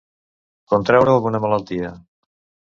[0.73, 1.95] Contreure alguna malaltia.